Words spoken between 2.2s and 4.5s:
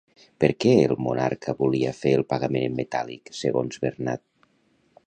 el pagament en metàl·lic, segons Bernad?